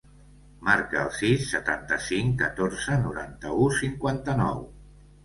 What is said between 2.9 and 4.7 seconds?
noranta-u, cinquanta-nou.